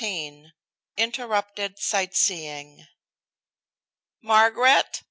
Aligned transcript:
XVI 0.01 0.53
INTERRUPTED 0.97 1.77
SIGHT 1.77 2.15
SEEING 2.15 2.87
"Margaret!" 4.23 4.99